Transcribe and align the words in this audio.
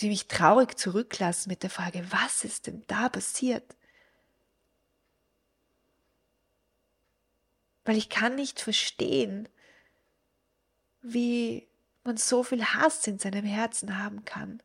die 0.00 0.08
mich 0.08 0.28
traurig 0.28 0.78
zurücklassen 0.78 1.48
mit 1.50 1.62
der 1.62 1.70
Frage, 1.70 2.04
was 2.10 2.44
ist 2.44 2.66
denn 2.66 2.84
da 2.86 3.08
passiert? 3.08 3.76
Weil 7.84 7.96
ich 7.96 8.08
kann 8.08 8.34
nicht 8.34 8.60
verstehen, 8.60 9.48
wie 11.02 11.66
man 12.04 12.16
so 12.16 12.42
viel 12.42 12.64
Hass 12.64 13.06
in 13.06 13.18
seinem 13.18 13.44
Herzen 13.44 13.98
haben 13.98 14.24
kann, 14.24 14.62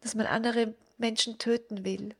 dass 0.00 0.14
man 0.14 0.26
andere 0.26 0.74
Menschen 0.98 1.38
töten 1.38 1.84
will. 1.84 2.14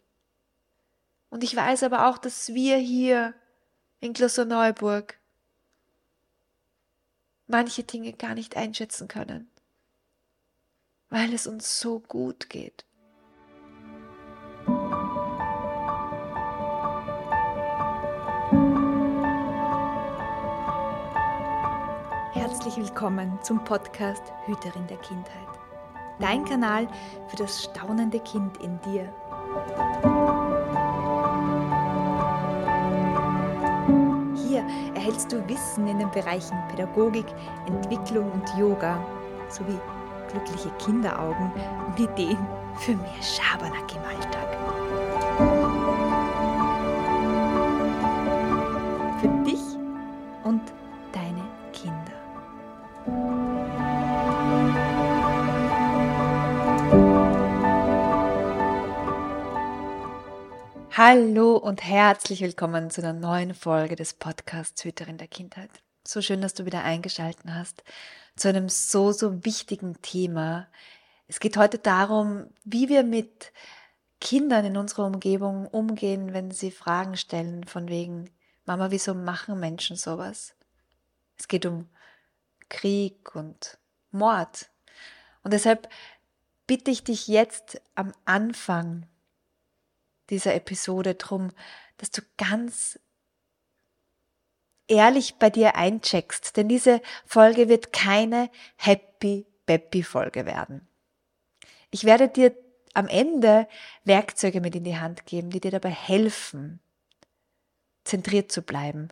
Und 1.29 1.45
ich 1.45 1.55
weiß 1.55 1.85
aber 1.85 2.09
auch, 2.09 2.19
dass 2.19 2.55
wir 2.55 2.77
hier 2.79 3.35
in 4.01 4.13
Klosterneuburg 4.13 5.19
manche 7.47 7.85
Dinge 7.85 8.13
gar 8.13 8.35
nicht 8.35 8.57
einschätzen 8.57 9.09
können, 9.09 9.51
weil 11.11 11.35
es 11.35 11.47
uns 11.47 11.81
so 11.81 11.99
gut 11.99 12.49
geht. 12.49 12.85
Herzlich 22.33 22.77
willkommen 22.77 23.39
zum 23.43 23.63
Podcast 23.65 24.23
Hüterin 24.47 24.87
der 24.87 24.99
Kindheit. 24.99 25.35
Dein 26.21 26.45
Kanal 26.45 26.87
für 27.29 27.37
das 27.37 27.65
staunende 27.65 28.21
Kind 28.21 28.57
in 28.59 28.79
dir. 28.83 29.13
Hier 34.47 34.65
erhältst 34.95 35.33
du 35.33 35.47
Wissen 35.49 35.89
in 35.89 35.99
den 35.99 36.11
Bereichen 36.11 36.57
Pädagogik, 36.69 37.27
Entwicklung 37.67 38.31
und 38.31 38.49
Yoga 38.59 39.05
sowie 39.49 39.79
glückliche 40.31 40.71
Kinderaugen 40.79 41.53
und 41.87 41.99
Ideen 41.99 42.39
für 42.79 42.93
mehr 42.93 43.23
Schabernack 43.23 43.95
im 43.95 44.03
Alltag. 44.05 44.49
Für 49.21 49.29
dich 49.45 49.61
und 50.45 50.63
deine 51.13 51.45
Kinder. 51.73 52.21
Hallo 60.93 61.57
und 61.57 61.83
herzlich 61.83 62.41
willkommen 62.41 62.91
zu 62.91 63.03
einer 63.03 63.13
neuen 63.13 63.55
Folge 63.55 63.97
des 63.97 64.15
Podcasts 64.15 64.85
Hüterin 64.85 65.19
der 65.19 65.29
Kindheit. 65.29 65.71
So 66.07 66.23
schön, 66.23 66.41
dass 66.41 66.55
du 66.55 66.67
wieder 66.67 66.83
eingeschalten 66.83 67.55
hast 67.55 67.83
zu 68.41 68.49
einem 68.49 68.69
so, 68.69 69.13
so 69.13 69.45
wichtigen 69.45 70.01
Thema. 70.01 70.67
Es 71.29 71.41
geht 71.41 71.57
heute 71.57 71.79
darum, 71.79 72.47
wie 72.65 72.89
wir 72.89 73.05
mit 73.05 73.53
Kindern 74.21 74.65
in 74.65 74.77
unserer 74.77 75.07
Umgebung 75.07 75.67
umgehen, 75.67 76.33
wenn 76.33 76.51
sie 76.51 76.71
Fragen 76.71 77.17
stellen 77.17 77.65
von 77.65 77.89
wegen, 77.89 78.31
Mama, 78.65 78.91
wieso 78.91 79.15
machen 79.15 79.61
Menschen 79.61 79.97
sowas? 79.97 80.55
Es 81.39 81.49
geht 81.49 81.67
um 81.67 81.89
Krieg 82.69 83.35
und 83.35 83.79
Mord. 84.11 84.71
Und 85.43 85.53
deshalb 85.53 85.89
bitte 86.67 86.91
ich 86.91 87.05
dich 87.05 87.29
jetzt 87.29 87.81
am 87.95 88.13
Anfang 88.25 89.07
dieser 90.31 90.55
Episode 90.55 91.15
drum, 91.15 91.51
dass 91.99 92.11
du 92.11 92.23
ganz 92.39 92.99
ehrlich 94.91 95.37
bei 95.37 95.49
dir 95.51 95.77
eincheckst, 95.77 96.57
denn 96.57 96.69
diese 96.69 97.01
Folge 97.25 97.69
wird 97.69 97.93
keine 97.93 98.51
Happy 98.77 99.47
Peppy 99.67 100.03
Folge 100.03 100.47
werden. 100.47 100.89
Ich 101.91 102.05
werde 102.05 102.29
dir 102.29 102.55
am 102.95 103.07
Ende 103.07 103.69
Werkzeuge 104.05 104.61
mit 104.61 104.75
in 104.75 104.85
die 104.85 104.99
Hand 104.99 105.27
geben, 105.27 105.51
die 105.51 105.61
dir 105.61 105.71
dabei 105.71 105.91
helfen, 105.91 106.81
zentriert 108.03 108.51
zu 108.51 108.63
bleiben 108.63 109.09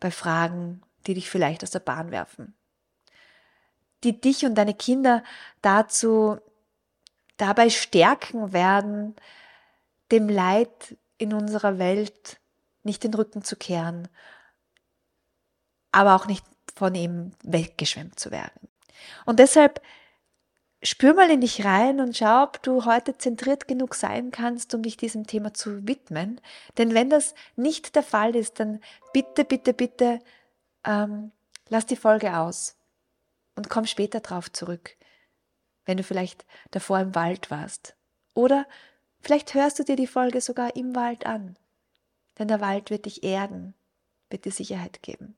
bei 0.00 0.10
Fragen, 0.10 0.82
die 1.06 1.14
dich 1.14 1.30
vielleicht 1.30 1.62
aus 1.62 1.70
der 1.70 1.80
Bahn 1.80 2.10
werfen. 2.10 2.54
Die 4.02 4.20
dich 4.20 4.44
und 4.44 4.56
deine 4.56 4.74
Kinder 4.74 5.22
dazu 5.62 6.38
dabei 7.36 7.70
stärken 7.70 8.52
werden, 8.52 9.14
dem 10.10 10.28
Leid 10.28 10.96
in 11.18 11.32
unserer 11.32 11.78
Welt 11.78 12.40
nicht 12.82 13.04
den 13.04 13.14
Rücken 13.14 13.44
zu 13.44 13.56
kehren 13.56 14.08
aber 15.92 16.14
auch 16.14 16.26
nicht 16.26 16.44
von 16.74 16.94
ihm 16.94 17.32
weggeschwemmt 17.42 18.18
zu 18.18 18.30
werden. 18.30 18.68
Und 19.26 19.38
deshalb 19.38 19.80
spür 20.82 21.14
mal 21.14 21.30
in 21.30 21.40
dich 21.40 21.64
rein 21.64 22.00
und 22.00 22.16
schau, 22.16 22.44
ob 22.44 22.62
du 22.62 22.84
heute 22.84 23.18
zentriert 23.18 23.68
genug 23.68 23.94
sein 23.94 24.30
kannst, 24.30 24.74
um 24.74 24.82
dich 24.82 24.96
diesem 24.96 25.26
Thema 25.26 25.52
zu 25.52 25.86
widmen. 25.86 26.40
Denn 26.78 26.94
wenn 26.94 27.10
das 27.10 27.34
nicht 27.56 27.94
der 27.94 28.02
Fall 28.02 28.34
ist, 28.34 28.60
dann 28.60 28.80
bitte, 29.12 29.44
bitte, 29.44 29.74
bitte 29.74 30.20
ähm, 30.84 31.32
lass 31.68 31.86
die 31.86 31.96
Folge 31.96 32.36
aus 32.36 32.76
und 33.56 33.68
komm 33.68 33.86
später 33.86 34.20
drauf 34.20 34.50
zurück, 34.52 34.96
wenn 35.84 35.98
du 35.98 36.02
vielleicht 36.02 36.46
davor 36.70 37.00
im 37.00 37.14
Wald 37.14 37.50
warst. 37.50 37.94
Oder 38.34 38.66
vielleicht 39.20 39.54
hörst 39.54 39.78
du 39.78 39.84
dir 39.84 39.96
die 39.96 40.06
Folge 40.06 40.40
sogar 40.40 40.76
im 40.76 40.94
Wald 40.94 41.26
an. 41.26 41.58
Denn 42.38 42.48
der 42.48 42.60
Wald 42.60 42.90
wird 42.90 43.04
dich 43.04 43.22
erden, 43.22 43.74
wird 44.30 44.46
dir 44.46 44.52
Sicherheit 44.52 45.02
geben. 45.02 45.36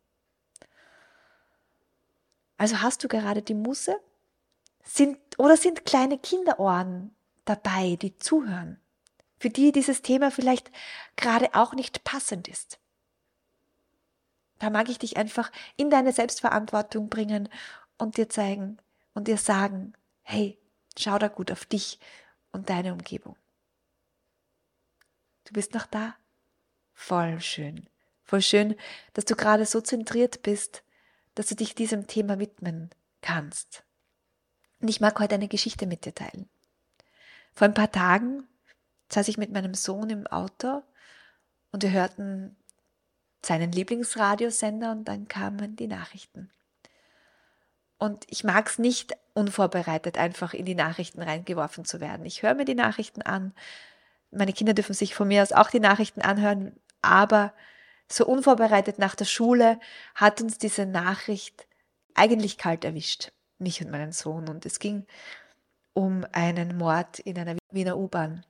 Also 2.62 2.80
hast 2.80 3.02
du 3.02 3.08
gerade 3.08 3.42
die 3.42 3.54
Musse? 3.54 4.00
Sind, 4.84 5.18
oder 5.36 5.56
sind 5.56 5.84
kleine 5.84 6.16
Kinderohren 6.16 7.12
dabei, 7.44 7.96
die 7.96 8.16
zuhören, 8.18 8.80
für 9.36 9.50
die 9.50 9.72
dieses 9.72 10.00
Thema 10.02 10.30
vielleicht 10.30 10.70
gerade 11.16 11.56
auch 11.56 11.74
nicht 11.74 12.04
passend 12.04 12.46
ist? 12.46 12.78
Da 14.60 14.70
mag 14.70 14.88
ich 14.88 15.00
dich 15.00 15.16
einfach 15.16 15.50
in 15.76 15.90
deine 15.90 16.12
Selbstverantwortung 16.12 17.08
bringen 17.08 17.48
und 17.98 18.16
dir 18.16 18.28
zeigen 18.28 18.78
und 19.12 19.26
dir 19.26 19.38
sagen, 19.38 19.94
hey, 20.20 20.56
schau 20.96 21.18
da 21.18 21.26
gut 21.26 21.50
auf 21.50 21.64
dich 21.64 21.98
und 22.52 22.70
deine 22.70 22.92
Umgebung. 22.92 23.34
Du 25.46 25.52
bist 25.52 25.74
noch 25.74 25.86
da? 25.86 26.14
Voll 26.94 27.40
schön. 27.40 27.90
Voll 28.22 28.40
schön, 28.40 28.76
dass 29.14 29.24
du 29.24 29.34
gerade 29.34 29.66
so 29.66 29.80
zentriert 29.80 30.42
bist, 30.42 30.84
dass 31.34 31.46
du 31.46 31.54
dich 31.54 31.74
diesem 31.74 32.06
Thema 32.06 32.38
widmen 32.38 32.90
kannst. 33.20 33.84
Und 34.80 34.88
ich 34.88 35.00
mag 35.00 35.18
heute 35.20 35.36
eine 35.36 35.48
Geschichte 35.48 35.86
mit 35.86 36.04
dir 36.04 36.14
teilen. 36.14 36.48
Vor 37.54 37.66
ein 37.66 37.74
paar 37.74 37.92
Tagen 37.92 38.44
saß 39.10 39.28
ich 39.28 39.38
mit 39.38 39.52
meinem 39.52 39.74
Sohn 39.74 40.10
im 40.10 40.26
Auto 40.26 40.82
und 41.70 41.82
wir 41.82 41.90
hörten 41.90 42.56
seinen 43.44 43.72
Lieblingsradiosender 43.72 44.92
und 44.92 45.04
dann 45.04 45.28
kamen 45.28 45.76
die 45.76 45.86
Nachrichten. 45.86 46.50
Und 47.98 48.24
ich 48.28 48.42
mag 48.42 48.68
es 48.68 48.78
nicht, 48.78 49.12
unvorbereitet 49.34 50.18
einfach 50.18 50.54
in 50.54 50.64
die 50.64 50.74
Nachrichten 50.74 51.22
reingeworfen 51.22 51.84
zu 51.84 52.00
werden. 52.00 52.26
Ich 52.26 52.42
höre 52.42 52.54
mir 52.54 52.64
die 52.64 52.74
Nachrichten 52.74 53.22
an. 53.22 53.54
Meine 54.30 54.52
Kinder 54.52 54.74
dürfen 54.74 54.94
sich 54.94 55.14
von 55.14 55.28
mir 55.28 55.42
aus 55.42 55.52
auch 55.52 55.70
die 55.70 55.80
Nachrichten 55.80 56.20
anhören, 56.22 56.74
aber 57.00 57.52
so 58.12 58.26
unvorbereitet 58.26 58.98
nach 58.98 59.14
der 59.14 59.24
Schule 59.24 59.80
hat 60.14 60.40
uns 60.40 60.58
diese 60.58 60.86
Nachricht 60.86 61.66
eigentlich 62.14 62.58
kalt 62.58 62.84
erwischt, 62.84 63.32
mich 63.58 63.82
und 63.82 63.90
meinen 63.90 64.12
Sohn. 64.12 64.48
Und 64.48 64.66
es 64.66 64.78
ging 64.78 65.06
um 65.94 66.26
einen 66.32 66.76
Mord 66.76 67.18
in 67.20 67.38
einer 67.38 67.56
Wiener 67.70 67.96
U-Bahn. 67.96 68.44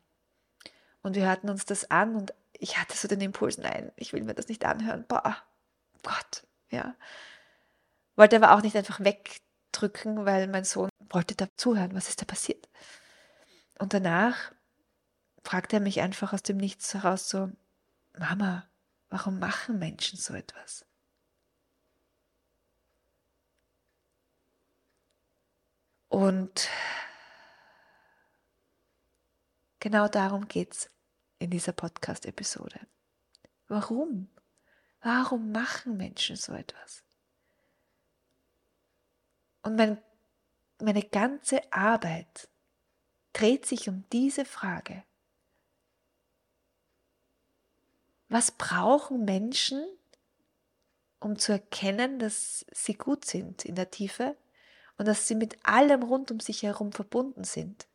Und 1.03 1.17
wir 1.17 1.27
hörten 1.27 1.51
uns 1.51 1.65
das 1.65 1.91
an 1.91 2.15
und 2.15 2.33
ich 2.59 2.79
hatte 2.79 2.97
so 2.97 3.09
den 3.09 3.21
Impuls, 3.21 3.59
nein, 3.59 3.91
ich 3.97 4.13
will 4.13 4.23
mir 4.23 4.35
das 4.35 4.49
nicht 4.49 4.65
anhören. 4.65 5.05
Boah, 5.09 5.37
Gott, 6.03 6.47
ja. 6.71 6.95
Wollte 8.15 8.37
aber 8.37 8.53
auch 8.53 8.63
nicht 8.63 8.77
einfach 8.77 9.01
wegdrücken, 9.01 10.27
weil 10.27 10.47
mein 10.47 10.65
Sohn 10.65 10.91
wollte 11.09 11.35
da 11.35 11.47
zuhören, 11.57 11.95
was 11.95 12.09
ist 12.09 12.21
da 12.21 12.25
passiert. 12.25 12.69
Und 13.79 13.95
danach 13.95 14.53
fragte 15.45 15.77
er 15.77 15.81
mich 15.81 16.01
einfach 16.01 16.33
aus 16.33 16.43
dem 16.43 16.57
Nichts 16.57 16.95
heraus 16.95 17.29
so, 17.29 17.51
Mama, 18.17 18.69
Warum 19.13 19.39
machen 19.39 19.79
Menschen 19.79 20.19
so 20.19 20.33
etwas? 20.33 20.87
Und 26.09 26.71
genau 29.81 30.09
darum 30.09 30.49
geht 30.49 30.73
es 30.73 30.91
in 31.39 31.51
dieser 31.51 31.73
Podcast-Episode. 31.73 32.81
Warum? 33.69 34.31
Warum 35.03 35.53
machen 35.53 35.99
Menschen 35.99 36.37
so 36.37 36.55
etwas? 36.55 37.05
Und 39.61 39.77
mein, 39.77 40.03
meine 40.81 41.03
ganze 41.03 41.71
Arbeit 41.71 42.49
dreht 43.35 43.67
sich 43.67 43.91
um 43.91 44.09
diese 44.11 44.47
Frage. 44.47 45.05
Was 48.33 48.51
brauchen 48.51 49.27
Menschen, 49.27 49.85
um 51.21 51.39
zu 51.39 51.53
erkennen, 51.53 52.19
dass 52.19 52.65
sie 52.73 52.95
gut 52.95 53.27
sind 53.27 53.67
in 53.67 53.75
der 53.75 53.91
Tiefe 53.91 54.39
und 54.97 55.07
dass 55.07 55.29
sie 55.29 55.35
mit 55.35 55.59
allem 55.67 56.03
rund 56.03 56.31
um 56.31 56.41
sich 56.41 56.63
herum 56.63 56.93
verbunden 56.93 57.45
sind? 57.45 57.87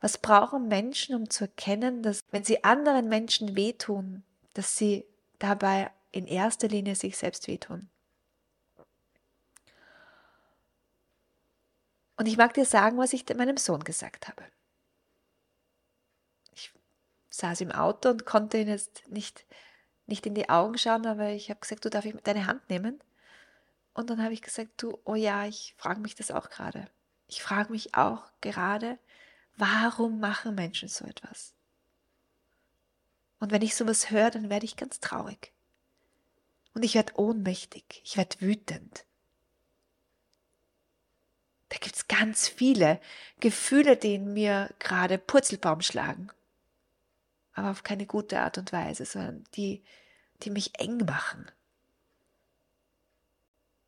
Was 0.00 0.18
brauchen 0.18 0.68
Menschen, 0.68 1.16
um 1.16 1.28
zu 1.28 1.46
erkennen, 1.46 2.04
dass 2.04 2.20
wenn 2.30 2.44
sie 2.44 2.62
anderen 2.62 3.08
Menschen 3.08 3.56
wehtun, 3.56 4.22
dass 4.54 4.78
sie 4.78 5.04
dabei 5.40 5.90
in 6.12 6.28
erster 6.28 6.68
Linie 6.68 6.94
sich 6.94 7.18
selbst 7.18 7.48
wehtun? 7.48 7.90
Und 12.16 12.26
ich 12.26 12.36
mag 12.36 12.54
dir 12.54 12.66
sagen, 12.66 12.98
was 12.98 13.12
ich 13.12 13.28
meinem 13.34 13.56
Sohn 13.56 13.82
gesagt 13.82 14.28
habe. 14.28 14.44
Saß 17.40 17.62
im 17.62 17.72
Auto 17.72 18.10
und 18.10 18.26
konnte 18.26 18.58
ihn 18.58 18.68
jetzt 18.68 19.08
nicht, 19.08 19.44
nicht 20.06 20.26
in 20.26 20.34
die 20.34 20.48
Augen 20.48 20.78
schauen, 20.78 21.06
aber 21.06 21.30
ich 21.30 21.50
habe 21.50 21.60
gesagt, 21.60 21.84
du 21.84 21.90
darf 21.90 22.04
ich 22.04 22.14
deine 22.22 22.46
Hand 22.46 22.68
nehmen? 22.68 23.02
Und 23.94 24.10
dann 24.10 24.22
habe 24.22 24.34
ich 24.34 24.42
gesagt, 24.42 24.82
du, 24.82 24.98
oh 25.04 25.14
ja, 25.14 25.46
ich 25.46 25.74
frage 25.76 26.00
mich 26.00 26.14
das 26.14 26.30
auch 26.30 26.50
gerade. 26.50 26.88
Ich 27.26 27.42
frage 27.42 27.72
mich 27.72 27.94
auch 27.94 28.24
gerade, 28.40 28.98
warum 29.56 30.20
machen 30.20 30.54
Menschen 30.54 30.88
so 30.88 31.04
etwas? 31.04 31.54
Und 33.38 33.52
wenn 33.52 33.62
ich 33.62 33.74
sowas 33.74 34.10
höre, 34.10 34.30
dann 34.30 34.50
werde 34.50 34.66
ich 34.66 34.76
ganz 34.76 35.00
traurig. 35.00 35.52
Und 36.74 36.84
ich 36.84 36.94
werde 36.94 37.18
ohnmächtig, 37.18 38.02
ich 38.04 38.16
werde 38.16 38.40
wütend. 38.40 39.04
Da 41.70 41.78
gibt 41.78 41.96
es 41.96 42.08
ganz 42.08 42.48
viele 42.48 43.00
Gefühle, 43.38 43.96
die 43.96 44.16
in 44.16 44.34
mir 44.34 44.70
gerade 44.78 45.18
Purzelbaum 45.18 45.80
schlagen. 45.80 46.30
Aber 47.60 47.72
auf 47.72 47.82
keine 47.82 48.06
gute 48.06 48.40
Art 48.40 48.56
und 48.56 48.72
Weise, 48.72 49.04
sondern 49.04 49.44
die, 49.54 49.84
die 50.42 50.48
mich 50.48 50.80
eng 50.80 50.96
machen. 51.04 51.50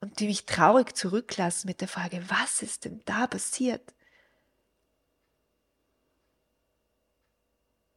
Und 0.01 0.21
die 0.21 0.27
mich 0.27 0.45
traurig 0.45 0.95
zurücklassen 0.95 1.69
mit 1.69 1.81
der 1.81 1.89
Frage, 1.89 2.23
was 2.29 2.61
ist 2.61 2.85
denn 2.85 3.01
da 3.07 3.27
passiert? 3.27 3.95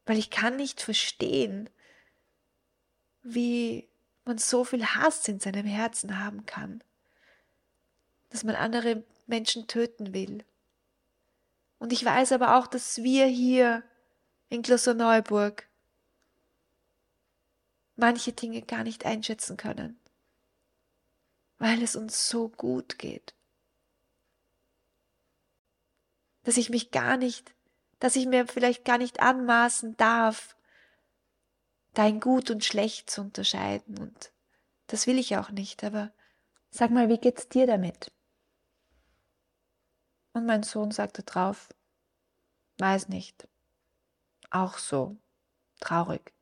Weil 0.06 0.18
ich 0.18 0.30
kann 0.30 0.56
nicht 0.56 0.80
verstehen, 0.80 1.70
wie 3.22 3.90
man 4.24 4.38
so 4.38 4.64
viel 4.64 4.86
Hass 4.86 5.28
in 5.28 5.42
seinem 5.42 5.66
Herzen 5.66 6.24
haben 6.24 6.46
kann, 6.46 6.82
dass 8.30 8.46
man 8.46 8.56
andere 8.56 9.04
Menschen 9.28 9.68
töten 9.68 10.14
will. 10.14 10.46
Und 11.80 11.92
ich 11.92 12.06
weiß 12.06 12.32
aber 12.32 12.56
auch, 12.56 12.68
dass 12.68 13.04
wir 13.04 13.26
hier 13.26 13.84
in 14.50 14.62
Klosterneuburg 14.62 15.68
manche 17.96 18.34
Dinge 18.34 18.62
gar 18.62 18.84
nicht 18.84 19.06
einschätzen 19.06 19.58
können, 19.58 20.00
weil 21.58 21.82
es 21.82 21.96
uns 21.96 22.28
so 22.30 22.50
gut 22.50 23.00
geht, 23.00 23.34
dass 26.44 26.58
ich 26.58 26.70
mich 26.70 26.92
gar 26.92 27.18
nicht, 27.18 27.56
dass 28.00 28.16
ich 28.16 28.26
mir 28.26 28.48
vielleicht 28.48 28.86
gar 28.86 28.98
nicht 28.98 29.22
anmaßen 29.22 29.98
darf, 29.98 30.56
dein 31.94 32.20
Gut 32.20 32.52
und 32.52 32.64
Schlecht 32.64 33.10
zu 33.10 33.22
unterscheiden 33.22 33.98
und 33.98 34.32
das 34.88 35.08
will 35.08 35.18
ich 35.18 35.38
auch 35.38 35.50
nicht, 35.50 35.84
aber 35.84 36.12
sag 36.70 36.92
mal, 36.92 37.10
wie 37.10 37.18
geht's 37.18 37.48
dir 37.48 37.66
damit? 37.66 38.12
Und 40.34 40.46
mein 40.46 40.64
Sohn 40.64 40.92
sagte 40.92 41.24
drauf, 41.24 41.70
weiß 42.78 43.08
nicht. 43.08 43.48
Auch 44.50 44.78
so, 44.78 45.18
traurig. 45.80 46.34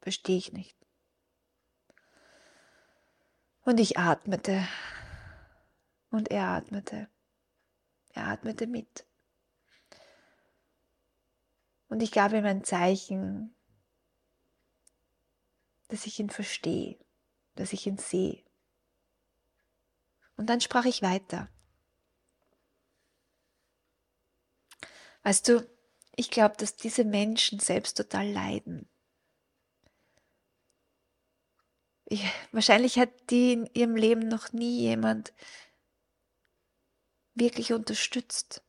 Verstehe 0.00 0.38
ich 0.38 0.52
nicht. 0.52 0.76
Und 3.64 3.78
ich 3.78 3.98
atmete. 3.98 4.66
Und 6.10 6.30
er 6.30 6.48
atmete. 6.48 7.08
Er 8.12 8.26
atmete 8.26 8.66
mit. 8.66 9.06
Und 11.88 12.02
ich 12.02 12.10
gab 12.10 12.32
ihm 12.32 12.44
ein 12.44 12.64
Zeichen, 12.64 13.54
dass 15.88 16.06
ich 16.06 16.18
ihn 16.18 16.30
verstehe, 16.30 16.98
dass 17.54 17.72
ich 17.72 17.86
ihn 17.86 17.98
sehe. 17.98 18.42
Und 20.36 20.46
dann 20.46 20.60
sprach 20.60 20.86
ich 20.86 21.02
weiter. 21.02 21.48
Weißt 25.22 25.46
du, 25.48 25.71
ich 26.16 26.30
glaube, 26.30 26.56
dass 26.58 26.76
diese 26.76 27.04
Menschen 27.04 27.58
selbst 27.58 27.96
total 27.96 28.30
leiden. 28.30 28.88
Ich, 32.04 32.24
wahrscheinlich 32.52 32.98
hat 32.98 33.10
die 33.30 33.52
in 33.52 33.66
ihrem 33.72 33.96
Leben 33.96 34.28
noch 34.28 34.52
nie 34.52 34.80
jemand 34.80 35.32
wirklich 37.34 37.72
unterstützt. 37.72 38.62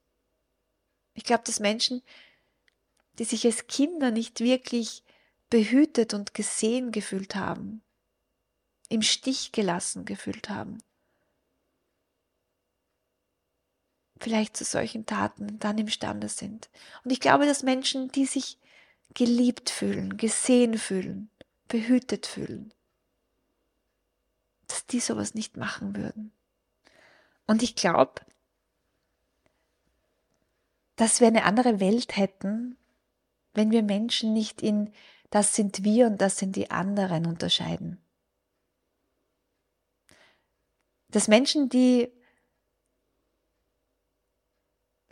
Ich 1.14 1.24
glaube, 1.24 1.44
dass 1.44 1.60
Menschen, 1.60 2.02
die 3.20 3.26
sich 3.26 3.46
als 3.46 3.68
Kinder 3.68 4.12
nicht 4.12 4.40
wirklich 4.40 5.04
behütet 5.50 6.14
und 6.14 6.34
gesehen 6.34 6.92
gefühlt 6.92 7.36
haben, 7.36 7.84
im 8.90 9.02
Stich 9.02 9.52
gelassen 9.52 10.06
gefühlt 10.06 10.50
haben, 10.50 10.82
vielleicht 14.20 14.56
zu 14.56 14.64
solchen 14.64 15.06
Taten 15.06 15.60
dann 15.60 15.78
imstande 15.78 16.30
sind. 16.30 16.70
Und 17.04 17.12
ich 17.12 17.20
glaube, 17.20 17.46
dass 17.46 17.64
Menschen, 17.64 18.12
die 18.12 18.26
sich 18.26 18.58
geliebt 19.14 19.70
fühlen, 19.70 20.18
gesehen 20.18 20.78
fühlen, 20.78 21.30
behütet 21.68 22.26
fühlen, 22.26 22.74
dass 24.68 24.86
die 24.86 25.00
sowas 25.00 25.34
nicht 25.34 25.58
machen 25.58 25.96
würden. 25.96 26.32
Und 27.46 27.62
ich 27.64 27.76
glaube, 27.76 28.22
dass 30.96 31.20
wir 31.20 31.28
eine 31.28 31.44
andere 31.44 31.80
Welt 31.80 32.16
hätten, 32.16 32.78
wenn 33.54 33.72
wir 33.72 33.84
Menschen 33.84 34.34
nicht 34.34 34.62
in 34.62 34.94
das 35.30 35.56
sind 35.56 35.84
wir 35.84 36.06
und 36.06 36.22
das 36.22 36.38
sind 36.38 36.56
die 36.56 36.70
anderen 36.70 37.26
unterscheiden. 37.26 38.00
Dass 41.10 41.28
Menschen, 41.28 41.70
die 41.70 42.12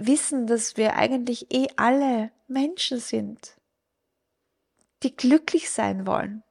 wissen, 0.06 0.48
dass 0.48 0.78
wir 0.78 0.96
eigentlich 0.96 1.52
eh 1.52 1.68
alle 1.78 2.32
Menschen 2.48 3.00
sind, 3.00 3.58
die 5.04 5.16
glücklich 5.16 5.70
sein 5.70 6.06
wollen. 6.06 6.44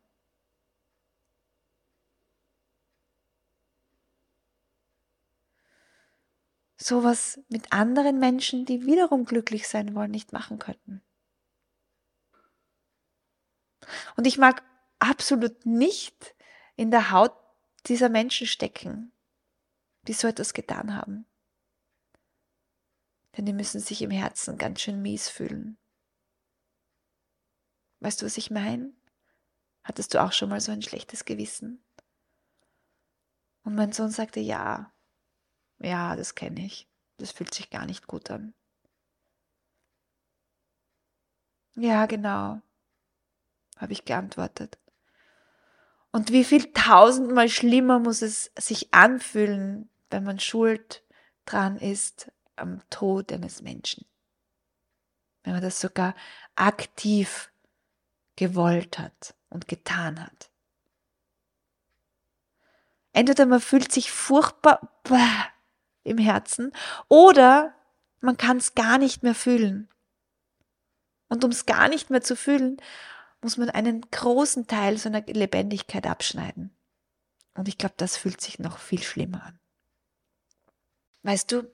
Sowas 6.76 7.38
mit 7.48 7.72
anderen 7.72 8.18
Menschen, 8.18 8.64
die 8.64 8.86
wiederum 8.86 9.24
glücklich 9.24 9.68
sein 9.68 9.94
wollen, 9.94 10.10
nicht 10.10 10.32
machen 10.32 10.58
könnten. 10.58 11.02
Und 14.16 14.26
ich 14.26 14.38
mag 14.38 14.62
absolut 14.98 15.66
nicht 15.66 16.34
in 16.76 16.90
der 16.90 17.10
Haut 17.10 17.34
dieser 17.86 18.08
Menschen 18.08 18.46
stecken, 18.46 19.12
die 20.08 20.14
so 20.14 20.26
etwas 20.26 20.54
getan 20.54 20.94
haben 20.94 21.26
denn 23.36 23.46
die 23.46 23.52
müssen 23.52 23.80
sich 23.80 24.02
im 24.02 24.10
Herzen 24.10 24.58
ganz 24.58 24.80
schön 24.80 25.00
mies 25.02 25.28
fühlen. 25.28 25.78
Weißt 28.00 28.20
du, 28.20 28.26
was 28.26 28.36
ich 28.36 28.50
meine? 28.50 28.92
Hattest 29.82 30.14
du 30.14 30.22
auch 30.22 30.32
schon 30.32 30.48
mal 30.48 30.60
so 30.60 30.72
ein 30.72 30.82
schlechtes 30.82 31.24
Gewissen? 31.24 31.84
Und 33.62 33.74
mein 33.74 33.92
Sohn 33.92 34.10
sagte, 34.10 34.40
ja, 34.40 34.92
ja, 35.78 36.16
das 36.16 36.34
kenne 36.34 36.64
ich. 36.64 36.88
Das 37.18 37.30
fühlt 37.30 37.52
sich 37.54 37.70
gar 37.70 37.86
nicht 37.86 38.06
gut 38.06 38.30
an. 38.30 38.54
Ja, 41.76 42.06
genau, 42.06 42.60
habe 43.76 43.92
ich 43.92 44.04
geantwortet. 44.04 44.78
Und 46.12 46.32
wie 46.32 46.44
viel 46.44 46.72
tausendmal 46.72 47.48
schlimmer 47.48 47.98
muss 48.00 48.22
es 48.22 48.50
sich 48.58 48.92
anfühlen, 48.92 49.88
wenn 50.10 50.24
man 50.24 50.40
schuld 50.40 51.04
dran 51.44 51.76
ist 51.76 52.32
am 52.60 52.82
Tod 52.90 53.32
eines 53.32 53.62
Menschen. 53.62 54.04
Wenn 55.42 55.54
man 55.54 55.62
das 55.62 55.80
sogar 55.80 56.14
aktiv 56.54 57.50
gewollt 58.36 58.98
hat 58.98 59.34
und 59.48 59.68
getan 59.68 60.22
hat. 60.22 60.50
Entweder 63.12 63.46
man 63.46 63.60
fühlt 63.60 63.92
sich 63.92 64.10
furchtbar 64.10 64.80
im 66.04 66.18
Herzen 66.18 66.72
oder 67.08 67.74
man 68.20 68.36
kann 68.36 68.58
es 68.58 68.74
gar 68.74 68.98
nicht 68.98 69.22
mehr 69.22 69.34
fühlen. 69.34 69.88
Und 71.28 71.44
um 71.44 71.50
es 71.50 71.66
gar 71.66 71.88
nicht 71.88 72.10
mehr 72.10 72.22
zu 72.22 72.36
fühlen, 72.36 72.76
muss 73.40 73.56
man 73.56 73.70
einen 73.70 74.02
großen 74.10 74.66
Teil 74.66 74.98
seiner 74.98 75.22
Lebendigkeit 75.22 76.06
abschneiden. 76.06 76.76
Und 77.54 77.68
ich 77.68 77.78
glaube, 77.78 77.94
das 77.96 78.16
fühlt 78.16 78.40
sich 78.40 78.58
noch 78.58 78.78
viel 78.78 79.02
schlimmer 79.02 79.44
an. 79.44 79.58
Weißt 81.22 81.52
du, 81.52 81.70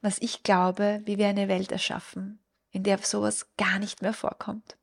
was 0.00 0.18
ich 0.18 0.42
glaube, 0.42 1.02
wie 1.04 1.18
wir 1.18 1.28
eine 1.28 1.48
Welt 1.48 1.72
erschaffen, 1.72 2.38
in 2.70 2.82
der 2.82 2.98
sowas 2.98 3.48
gar 3.56 3.78
nicht 3.78 4.02
mehr 4.02 4.12
vorkommt. 4.12 4.76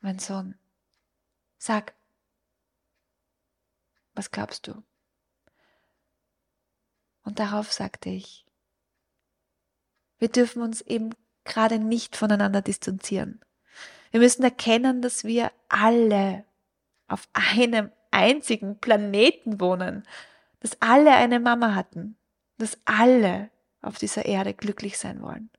Mein 0.00 0.18
Sohn, 0.18 0.54
sag, 1.58 1.94
was 4.14 4.30
glaubst 4.30 4.66
du? 4.66 4.82
Und 7.22 7.38
darauf 7.38 7.72
sagte 7.72 8.08
ich, 8.08 8.46
Wir 10.18 10.28
dürfen 10.28 10.60
uns 10.62 10.82
eben 10.82 11.14
gerade 11.44 11.78
nicht 11.78 12.14
voneinander 12.14 12.60
distanzieren. 12.60 13.40
Wir 14.10 14.20
müssen 14.20 14.42
erkennen, 14.42 15.00
dass 15.00 15.24
wir 15.24 15.50
alle 15.68 16.44
auf 17.08 17.26
einem 17.32 17.90
einzigen 18.10 18.78
Planeten 18.78 19.60
wohnen, 19.60 20.06
dass 20.60 20.80
alle 20.80 21.12
eine 21.12 21.40
Mama 21.40 21.74
hatten, 21.74 22.16
dass 22.58 22.78
alle 22.84 23.50
auf 23.82 23.98
dieser 23.98 24.26
Erde 24.26 24.54
glücklich 24.54 24.98
sein 24.98 25.22
wollen, 25.22 25.50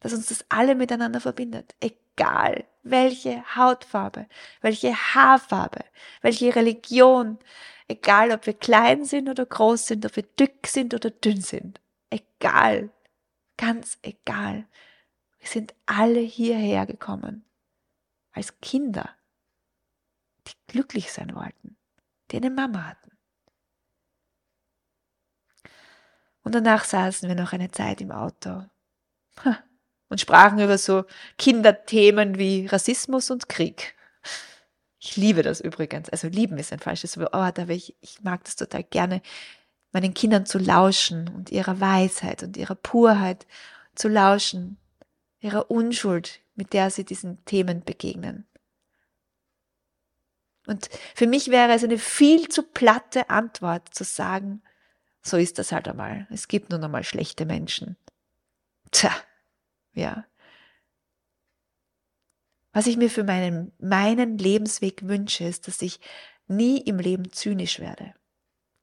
dass 0.00 0.12
uns 0.12 0.26
das 0.26 0.44
alle 0.48 0.74
miteinander 0.74 1.20
verbindet, 1.20 1.74
egal 1.80 2.64
welche 2.82 3.42
Hautfarbe, 3.56 4.26
welche 4.60 4.94
Haarfarbe, 4.94 5.84
welche 6.20 6.54
Religion, 6.54 7.38
egal 7.88 8.32
ob 8.32 8.46
wir 8.46 8.54
klein 8.54 9.04
sind 9.04 9.28
oder 9.28 9.46
groß 9.46 9.86
sind, 9.86 10.04
ob 10.04 10.16
wir 10.16 10.24
dick 10.24 10.66
sind 10.66 10.94
oder 10.94 11.10
dünn 11.10 11.40
sind, 11.40 11.80
egal, 12.10 12.90
ganz 13.56 13.98
egal. 14.02 14.66
Wir 15.38 15.48
sind 15.48 15.74
alle 15.86 16.20
hierher 16.20 16.86
gekommen 16.86 17.44
als 18.32 18.60
Kinder, 18.60 19.10
die 20.46 20.52
glücklich 20.66 21.12
sein 21.12 21.34
wollten, 21.34 21.76
die 22.30 22.36
eine 22.36 22.50
Mama 22.50 22.86
hatten. 22.86 23.11
Und 26.42 26.54
danach 26.54 26.84
saßen 26.84 27.28
wir 27.28 27.36
noch 27.36 27.52
eine 27.52 27.70
Zeit 27.70 28.00
im 28.00 28.10
Auto 28.10 28.64
und 30.08 30.20
sprachen 30.20 30.58
über 30.58 30.76
so 30.76 31.04
Kinderthemen 31.38 32.38
wie 32.38 32.66
Rassismus 32.66 33.30
und 33.30 33.48
Krieg. 33.48 33.94
Ich 34.98 35.16
liebe 35.16 35.42
das 35.42 35.60
übrigens. 35.60 36.10
Also 36.10 36.28
lieben 36.28 36.58
ist 36.58 36.72
ein 36.72 36.80
falsches 36.80 37.18
Wort, 37.18 37.58
aber 37.58 37.72
ich, 37.72 37.96
ich 38.00 38.22
mag 38.22 38.44
das 38.44 38.56
total 38.56 38.84
gerne, 38.84 39.22
meinen 39.90 40.14
Kindern 40.14 40.46
zu 40.46 40.58
lauschen 40.58 41.28
und 41.28 41.50
ihrer 41.50 41.80
Weisheit 41.80 42.42
und 42.42 42.56
ihrer 42.56 42.74
Purheit 42.74 43.46
zu 43.94 44.08
lauschen, 44.08 44.78
ihrer 45.40 45.70
Unschuld, 45.70 46.40
mit 46.54 46.72
der 46.72 46.90
sie 46.90 47.04
diesen 47.04 47.44
Themen 47.46 47.82
begegnen. 47.82 48.46
Und 50.66 50.88
für 51.14 51.26
mich 51.26 51.48
wäre 51.48 51.72
es 51.72 51.82
eine 51.82 51.98
viel 51.98 52.48
zu 52.48 52.62
platte 52.62 53.30
Antwort 53.30 53.94
zu 53.94 54.04
sagen, 54.04 54.62
so 55.22 55.36
ist 55.36 55.58
das 55.58 55.72
halt 55.72 55.88
einmal. 55.88 56.26
Es 56.30 56.48
gibt 56.48 56.70
nun 56.70 56.82
einmal 56.82 57.04
schlechte 57.04 57.46
Menschen. 57.46 57.96
Tja, 58.90 59.12
ja. 59.94 60.26
Was 62.72 62.86
ich 62.86 62.96
mir 62.96 63.10
für 63.10 63.24
meinen, 63.24 63.72
meinen 63.78 64.38
Lebensweg 64.38 65.06
wünsche, 65.06 65.44
ist, 65.44 65.68
dass 65.68 65.80
ich 65.82 66.00
nie 66.48 66.78
im 66.78 66.98
Leben 66.98 67.30
zynisch 67.32 67.78
werde. 67.78 68.14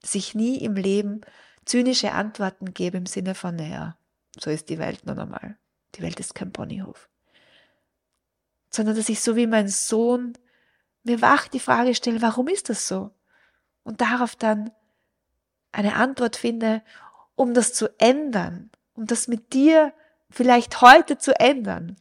Dass 0.02 0.16
ich 0.16 0.34
nie 0.34 0.58
im 0.58 0.76
Leben 0.76 1.22
zynische 1.66 2.14
Antworten 2.14 2.74
gebe 2.74 2.98
im 2.98 3.06
Sinne 3.06 3.36
von, 3.36 3.56
naja, 3.56 3.98
so 4.40 4.50
ist 4.50 4.70
die 4.70 4.80
Welt 4.80 5.06
nun 5.06 5.20
einmal. 5.20 5.58
Die 5.96 6.02
Welt 6.02 6.20
ist 6.20 6.36
kein 6.36 6.54
Ponyhof. 6.54 7.10
Sondern 8.70 8.96
dass 8.96 9.10
ich 9.10 9.22
so 9.22 9.36
wie 9.36 9.48
mein 9.48 9.68
Sohn 9.68 10.34
mir 11.04 11.22
wach 11.22 11.48
die 11.48 11.60
Frage 11.60 11.96
stelle, 11.96 12.22
warum 12.22 12.48
ist 12.48 12.70
das 12.70 12.88
so? 12.88 13.12
Und 13.84 14.02
darauf 14.02 14.36
dann 14.36 14.72
eine 15.72 15.96
Antwort 15.96 16.36
finde, 16.36 16.84
um 17.36 17.54
das 17.54 17.74
zu 17.74 17.88
ändern, 18.00 18.72
um 18.94 19.06
das 19.06 19.28
mit 19.28 19.54
dir 19.54 19.94
vielleicht 20.30 20.82
heute 20.82 21.18
zu 21.18 21.40
ändern. 21.40 21.96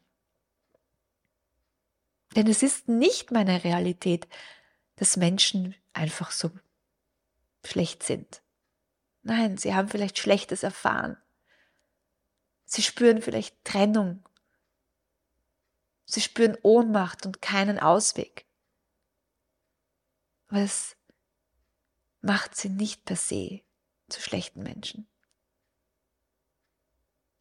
Denn 2.36 2.46
es 2.46 2.62
ist 2.62 2.88
nicht 2.88 3.30
meine 3.30 3.64
Realität, 3.64 4.28
dass 4.96 5.16
Menschen 5.16 5.74
einfach 5.92 6.30
so 6.30 6.50
schlecht 7.64 8.02
sind. 8.02 8.42
Nein, 9.22 9.56
sie 9.56 9.74
haben 9.74 9.88
vielleicht 9.88 10.18
Schlechtes 10.18 10.62
erfahren. 10.62 11.16
Sie 12.64 12.82
spüren 12.82 13.22
vielleicht 13.22 13.64
Trennung. 13.64 14.24
Sie 16.04 16.20
spüren 16.20 16.56
Ohnmacht 16.62 17.26
und 17.26 17.42
keinen 17.42 17.78
Ausweg. 17.78 18.46
Aber 20.48 20.60
es 20.60 20.96
macht 22.20 22.56
sie 22.56 22.68
nicht 22.68 23.04
per 23.04 23.16
se 23.16 23.62
zu 24.08 24.20
schlechten 24.20 24.62
Menschen. 24.62 25.06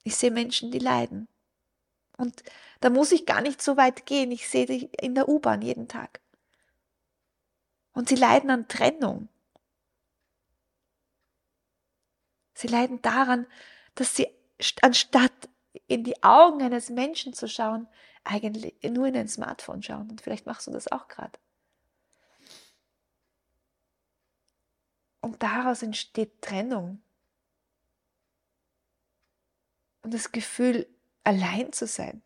Ich 0.04 0.16
sehe 0.16 0.32
Menschen, 0.32 0.72
die 0.72 0.80
leiden. 0.80 1.28
Und 2.18 2.44
da 2.80 2.90
muss 2.90 3.12
ich 3.12 3.26
gar 3.26 3.42
nicht 3.42 3.62
so 3.62 3.78
weit 3.78 4.06
gehen. 4.06 4.32
Ich 4.32 4.48
sehe 4.48 4.66
die 4.66 4.90
in 5.00 5.16
der 5.16 5.28
U-Bahn 5.28 5.62
jeden 5.62 5.88
Tag. 5.88 6.22
Und 7.94 8.10
sie 8.10 8.16
leiden 8.16 8.50
an 8.50 8.68
Trennung. 8.68 9.30
Sie 12.54 12.68
leiden 12.68 13.02
daran, 13.02 13.48
dass 13.96 14.16
sie 14.16 14.28
anstatt 14.82 15.50
in 15.88 16.04
die 16.04 16.24
Augen 16.24 16.62
eines 16.62 16.90
Menschen 16.90 17.34
zu 17.34 17.48
schauen, 17.48 17.88
eigentlich 18.24 18.76
nur 18.84 19.08
in 19.08 19.16
ein 19.16 19.28
Smartphone 19.28 19.84
schauen. 19.84 20.10
Und 20.10 20.22
vielleicht 20.22 20.46
machst 20.46 20.68
du 20.68 20.72
das 20.72 20.92
auch 20.92 21.08
gerade. 21.08 21.38
Und 25.38 25.44
daraus 25.44 25.84
entsteht 25.84 26.42
Trennung. 26.42 27.00
Und 30.02 30.12
das 30.16 30.32
Gefühl, 30.32 30.88
allein 31.24 31.72
zu 31.72 31.86
sein. 31.86 32.24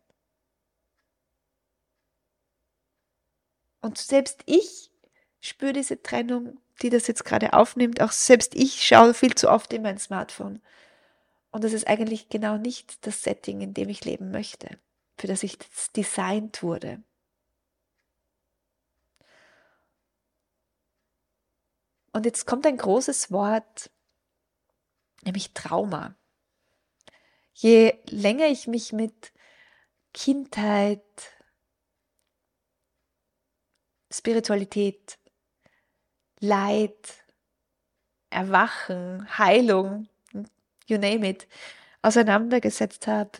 Und 3.82 3.98
selbst 3.98 4.42
ich 4.46 4.90
spüre 5.40 5.74
diese 5.74 6.02
Trennung, 6.02 6.58
die 6.80 6.88
das 6.88 7.06
jetzt 7.06 7.26
gerade 7.26 7.52
aufnimmt. 7.52 8.00
Auch 8.00 8.12
selbst 8.12 8.54
ich 8.54 8.82
schaue 8.82 9.12
viel 9.12 9.34
zu 9.34 9.50
oft 9.50 9.74
in 9.74 9.82
mein 9.82 9.98
Smartphone. 9.98 10.62
Und 11.50 11.64
das 11.64 11.74
ist 11.74 11.86
eigentlich 11.88 12.30
genau 12.30 12.56
nicht 12.56 13.06
das 13.06 13.22
Setting, 13.22 13.60
in 13.60 13.74
dem 13.74 13.90
ich 13.90 14.06
leben 14.06 14.30
möchte, 14.30 14.78
für 15.18 15.26
das 15.26 15.42
ich 15.42 15.58
designt 15.94 16.62
wurde. 16.62 17.02
Und 22.12 22.26
jetzt 22.26 22.46
kommt 22.46 22.66
ein 22.66 22.76
großes 22.76 23.32
Wort, 23.32 23.90
nämlich 25.22 25.52
Trauma. 25.54 26.14
Je 27.54 27.98
länger 28.06 28.46
ich 28.46 28.66
mich 28.66 28.92
mit 28.92 29.32
Kindheit, 30.12 31.02
Spiritualität, 34.10 35.18
Leid, 36.40 37.24
Erwachen, 38.30 39.26
Heilung, 39.38 40.08
you 40.86 40.98
name 40.98 41.28
it, 41.28 41.46
auseinandergesetzt 42.02 43.06
habe, 43.06 43.30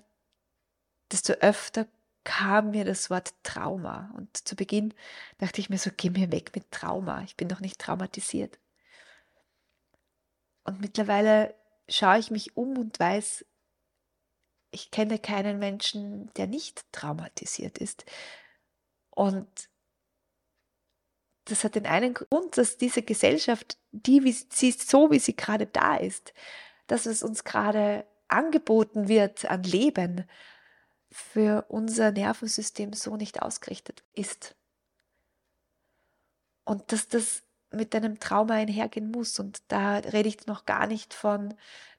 desto 1.11 1.35
öfter 1.35 1.87
kam 2.25 2.71
mir 2.71 2.85
das 2.85 3.11
Wort 3.11 3.35
Trauma. 3.43 4.13
Und 4.17 4.37
zu 4.37 4.55
Beginn 4.57 4.95
dachte 5.39 5.61
ich 5.61 5.69
mir 5.69 5.79
so, 5.79 5.91
geh 5.97 6.11
mir 6.11 6.31
weg 6.31 6.53
mit 6.55 6.71
Trauma. 6.71 7.23
Ich 7.25 7.37
bin 7.37 7.49
doch 7.49 7.61
nicht 7.61 7.81
traumatisiert. 7.81 8.59
Und 10.65 10.81
mittlerweile 10.81 11.55
schaue 11.89 12.19
ich 12.19 12.31
mich 12.31 12.57
um 12.57 12.79
und 12.79 12.99
weiß, 12.99 13.45
ich 14.71 14.91
kenne 14.91 15.19
keinen 15.19 15.59
Menschen, 15.59 16.33
der 16.35 16.47
nicht 16.47 16.85
traumatisiert 16.93 17.79
ist. 17.79 18.05
Und 19.11 19.69
das 21.45 21.65
hat 21.65 21.75
den 21.75 21.87
einen 21.87 22.15
Grund, 22.15 22.57
dass 22.57 22.79
diese 22.79 23.03
Gesellschaft, 23.03 23.77
die 23.91 24.25
wie 24.25 24.33
sie 24.33 24.69
ist, 24.69 24.89
so 24.89 25.11
wie 25.11 25.19
sie 25.19 25.37
gerade 25.37 25.67
da 25.67 25.97
ist, 25.97 26.33
dass 26.87 27.07
es 27.07 27.23
uns 27.23 27.45
gerade 27.45 28.07
angeboten 28.29 29.09
wird 29.09 29.45
an 29.45 29.63
Leben, 29.65 30.25
für 31.13 31.67
unser 31.69 32.11
Nervensystem 32.11 32.95
so 32.95 33.17
nicht 33.17 33.43
ausgerichtet 33.43 34.03
ist. 34.15 34.57
Und 36.65 36.91
dass 36.91 37.07
das 37.09 37.43
mit 37.73 37.95
einem 37.95 38.21
Trauma 38.21 38.55
einhergehen 38.55 39.11
muss. 39.11 39.39
Und 39.39 39.63
da 39.69 39.99
rede 39.99 40.29
ich 40.29 40.47
noch 40.47 40.67
gar 40.67 40.87
nicht 40.87 41.15
von 41.15 41.55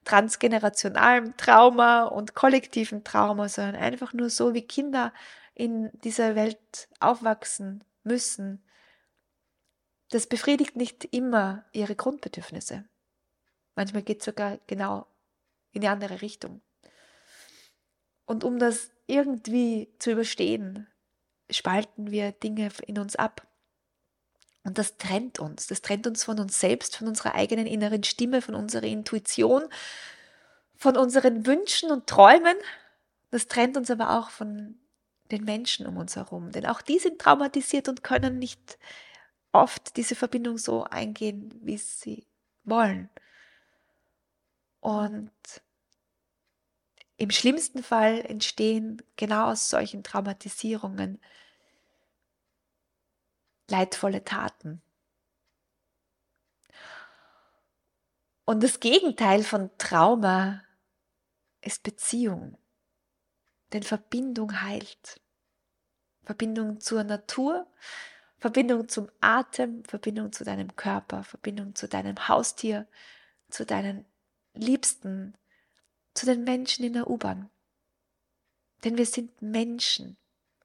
transgenerationalem 0.05 1.37
Trauma 1.37 2.03
und 2.03 2.35
kollektivem 2.35 3.03
Trauma, 3.03 3.49
sondern 3.49 3.75
einfach 3.75 4.13
nur 4.13 4.29
so, 4.29 4.53
wie 4.53 4.67
Kinder 4.67 5.13
in 5.55 5.91
dieser 6.03 6.35
Welt 6.35 6.89
aufwachsen 6.99 7.83
müssen. 8.03 8.63
Das 10.09 10.27
befriedigt 10.27 10.75
nicht 10.75 11.05
immer 11.05 11.65
ihre 11.71 11.95
Grundbedürfnisse. 11.95 12.85
Manchmal 13.75 14.03
geht 14.03 14.19
es 14.19 14.25
sogar 14.25 14.59
genau 14.67 15.07
in 15.71 15.81
die 15.81 15.87
andere 15.87 16.21
Richtung. 16.21 16.61
Und 18.25 18.43
um 18.43 18.59
das 18.59 18.91
irgendwie 19.07 19.93
zu 19.99 20.11
überstehen, 20.11 20.87
spalten 21.49 22.11
wir 22.11 22.31
Dinge 22.31 22.69
in 22.85 22.99
uns 22.99 23.15
ab. 23.15 23.47
Und 24.63 24.77
das 24.77 24.97
trennt 24.97 25.39
uns. 25.39 25.67
Das 25.67 25.81
trennt 25.81 26.07
uns 26.07 26.23
von 26.23 26.39
uns 26.39 26.59
selbst, 26.59 26.95
von 26.97 27.07
unserer 27.07 27.35
eigenen 27.35 27.67
inneren 27.67 28.03
Stimme, 28.03 28.41
von 28.41 28.55
unserer 28.55 28.85
Intuition, 28.85 29.63
von 30.75 30.97
unseren 30.97 31.45
Wünschen 31.45 31.91
und 31.91 32.07
Träumen. 32.07 32.55
Das 33.31 33.47
trennt 33.47 33.77
uns 33.77 33.91
aber 33.91 34.19
auch 34.19 34.29
von 34.29 34.77
den 35.31 35.43
Menschen 35.45 35.87
um 35.87 35.97
uns 35.97 36.15
herum. 36.15 36.51
Denn 36.51 36.65
auch 36.65 36.81
die 36.81 36.99
sind 36.99 37.19
traumatisiert 37.19 37.89
und 37.89 38.03
können 38.03 38.39
nicht 38.39 38.77
oft 39.53 39.97
diese 39.97 40.15
Verbindung 40.15 40.57
so 40.57 40.85
eingehen, 40.85 41.53
wie 41.63 41.77
sie 41.77 42.27
wollen. 42.65 43.09
Und 44.81 45.31
Im 47.17 47.31
schlimmsten 47.31 47.83
Fall 47.83 48.21
entstehen 48.21 49.01
genau 49.15 49.51
aus 49.51 49.69
solchen 49.69 50.03
Traumatisierungen 50.03 51.19
leidvolle 53.69 54.23
Taten. 54.23 54.81
Und 58.45 58.61
das 58.61 58.79
Gegenteil 58.79 59.43
von 59.43 59.69
Trauma 59.77 60.63
ist 61.61 61.83
Beziehung. 61.83 62.57
Denn 63.71 63.83
Verbindung 63.83 64.61
heilt. 64.61 65.21
Verbindung 66.23 66.79
zur 66.79 67.03
Natur, 67.03 67.67
Verbindung 68.37 68.89
zum 68.89 69.09
Atem, 69.21 69.83
Verbindung 69.85 70.31
zu 70.31 70.43
deinem 70.43 70.75
Körper, 70.75 71.23
Verbindung 71.23 71.75
zu 71.75 71.87
deinem 71.87 72.27
Haustier, 72.27 72.87
zu 73.49 73.65
deinen 73.65 74.05
Liebsten, 74.53 75.37
zu 76.13 76.25
den 76.25 76.43
Menschen 76.43 76.85
in 76.85 76.93
der 76.93 77.09
U-Bahn. 77.09 77.49
Denn 78.83 78.97
wir 78.97 79.05
sind 79.05 79.41
Menschen 79.41 80.17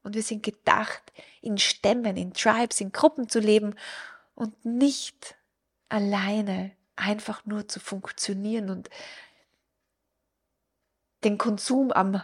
und 0.03 0.15
wir 0.15 0.23
sind 0.23 0.43
gedacht, 0.43 1.01
in 1.41 1.57
Stämmen, 1.57 2.17
in 2.17 2.33
Tribes, 2.33 2.81
in 2.81 2.91
Gruppen 2.91 3.29
zu 3.29 3.39
leben 3.39 3.75
und 4.35 4.65
nicht 4.65 5.35
alleine 5.89 6.71
einfach 6.95 7.45
nur 7.45 7.67
zu 7.67 7.79
funktionieren 7.79 8.69
und 8.69 8.89
den 11.23 11.37
Konsum 11.37 11.91
am, 11.91 12.21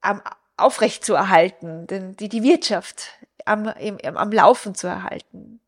am 0.00 0.22
aufrecht 0.56 1.04
zu 1.04 1.14
erhalten, 1.14 1.86
den, 1.86 2.16
die, 2.16 2.28
die 2.28 2.42
Wirtschaft 2.42 3.10
am, 3.44 3.68
im, 3.68 3.98
am 4.16 4.32
Laufen 4.32 4.74
zu 4.74 4.86
erhalten. 4.86 5.60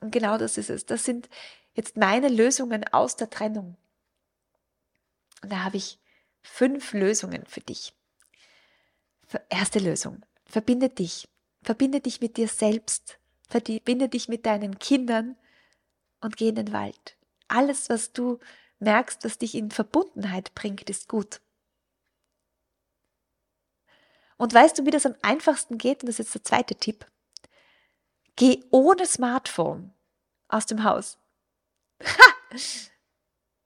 Und 0.00 0.10
genau 0.10 0.36
das 0.36 0.58
ist 0.58 0.68
es. 0.68 0.84
Das 0.84 1.04
sind 1.04 1.28
jetzt 1.74 1.96
meine 1.96 2.28
Lösungen 2.28 2.84
aus 2.92 3.16
der 3.16 3.30
Trennung. 3.30 3.76
Und 5.42 5.52
da 5.52 5.64
habe 5.64 5.76
ich 5.76 5.98
fünf 6.42 6.92
Lösungen 6.92 7.44
für 7.46 7.60
dich. 7.60 7.94
Erste 9.48 9.78
Lösung. 9.78 10.24
Verbinde 10.44 10.90
dich. 10.90 11.28
Verbinde 11.62 12.00
dich 12.00 12.20
mit 12.20 12.36
dir 12.36 12.48
selbst. 12.48 13.18
Verbinde 13.48 14.08
dich 14.08 14.28
mit 14.28 14.44
deinen 14.46 14.78
Kindern 14.78 15.36
und 16.20 16.36
geh 16.36 16.48
in 16.48 16.56
den 16.56 16.72
Wald. 16.72 17.16
Alles, 17.48 17.88
was 17.88 18.12
du 18.12 18.38
merkst, 18.78 19.24
was 19.24 19.38
dich 19.38 19.54
in 19.54 19.70
Verbundenheit 19.70 20.54
bringt, 20.54 20.88
ist 20.90 21.08
gut. 21.08 21.40
Und 24.36 24.52
weißt 24.52 24.78
du, 24.78 24.86
wie 24.86 24.90
das 24.90 25.06
am 25.06 25.14
einfachsten 25.22 25.78
geht? 25.78 26.02
Und 26.02 26.08
das 26.08 26.18
ist 26.18 26.26
jetzt 26.26 26.34
der 26.34 26.44
zweite 26.44 26.74
Tipp. 26.74 27.06
Geh 28.36 28.64
ohne 28.70 29.06
Smartphone 29.06 29.92
aus 30.48 30.66
dem 30.66 30.84
Haus. 30.84 31.18
Ha! 32.04 32.32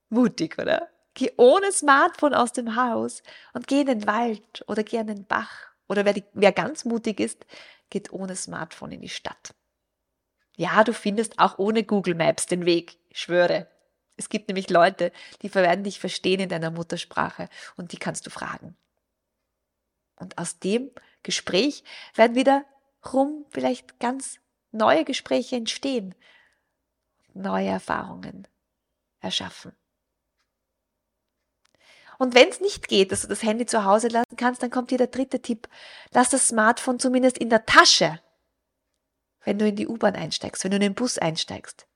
Mutig, 0.08 0.58
oder? 0.58 0.88
Geh 1.16 1.32
ohne 1.38 1.72
Smartphone 1.72 2.34
aus 2.34 2.52
dem 2.52 2.76
Haus 2.76 3.22
und 3.54 3.66
geh 3.66 3.80
in 3.80 3.86
den 3.86 4.06
Wald 4.06 4.62
oder 4.66 4.84
geh 4.84 4.98
an 4.98 5.06
den 5.06 5.24
Bach. 5.24 5.50
Oder 5.88 6.04
wer, 6.04 6.12
die, 6.12 6.24
wer 6.34 6.52
ganz 6.52 6.84
mutig 6.84 7.20
ist, 7.20 7.46
geht 7.88 8.12
ohne 8.12 8.36
Smartphone 8.36 8.92
in 8.92 9.00
die 9.00 9.08
Stadt. 9.08 9.54
Ja, 10.56 10.84
du 10.84 10.92
findest 10.92 11.38
auch 11.38 11.58
ohne 11.58 11.84
Google 11.84 12.14
Maps 12.14 12.44
den 12.44 12.66
Weg, 12.66 12.98
ich 13.08 13.18
schwöre. 13.18 13.66
Es 14.18 14.28
gibt 14.28 14.48
nämlich 14.48 14.68
Leute, 14.68 15.10
die 15.40 15.54
werden 15.54 15.84
dich 15.84 16.00
verstehen 16.00 16.40
in 16.40 16.50
deiner 16.50 16.70
Muttersprache 16.70 17.48
und 17.76 17.92
die 17.92 17.98
kannst 17.98 18.26
du 18.26 18.30
fragen. 18.30 18.76
Und 20.16 20.36
aus 20.36 20.58
dem 20.58 20.90
Gespräch 21.22 21.82
werden 22.14 22.36
wieder 22.36 22.66
rum 23.10 23.46
vielleicht 23.48 23.98
ganz 24.00 24.38
neue 24.70 25.06
Gespräche 25.06 25.56
entstehen, 25.56 26.14
neue 27.32 27.68
Erfahrungen 27.68 28.46
erschaffen. 29.20 29.72
Und 32.18 32.34
wenn 32.34 32.48
es 32.48 32.60
nicht 32.60 32.88
geht, 32.88 33.12
dass 33.12 33.22
du 33.22 33.28
das 33.28 33.42
Handy 33.42 33.66
zu 33.66 33.84
Hause 33.84 34.08
lassen 34.08 34.36
kannst, 34.36 34.62
dann 34.62 34.70
kommt 34.70 34.90
hier 34.90 34.98
der 34.98 35.08
dritte 35.08 35.40
Tipp. 35.40 35.68
Lass 36.12 36.30
das 36.30 36.48
Smartphone 36.48 36.98
zumindest 36.98 37.38
in 37.38 37.50
der 37.50 37.66
Tasche, 37.66 38.20
wenn 39.44 39.58
du 39.58 39.68
in 39.68 39.76
die 39.76 39.86
U-Bahn 39.86 40.16
einsteigst, 40.16 40.64
wenn 40.64 40.70
du 40.70 40.76
in 40.76 40.82
den 40.82 40.94
Bus 40.94 41.18
einsteigst 41.18 41.86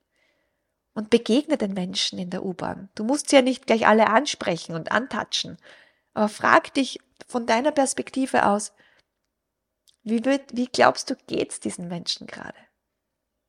und 0.94 1.10
begegne 1.10 1.56
den 1.56 1.72
Menschen 1.72 2.18
in 2.18 2.30
der 2.30 2.44
U-Bahn. 2.44 2.90
Du 2.94 3.04
musst 3.04 3.30
sie 3.30 3.36
ja 3.36 3.42
nicht 3.42 3.66
gleich 3.66 3.86
alle 3.86 4.08
ansprechen 4.08 4.74
und 4.74 4.92
antatschen, 4.92 5.56
aber 6.14 6.28
frag 6.28 6.74
dich 6.74 6.98
von 7.26 7.46
deiner 7.46 7.72
Perspektive 7.72 8.46
aus, 8.46 8.72
wie, 10.02 10.24
wird, 10.24 10.56
wie 10.56 10.66
glaubst 10.66 11.10
du, 11.10 11.16
geht's 11.26 11.60
diesen 11.60 11.88
Menschen 11.88 12.26
gerade? 12.26 12.58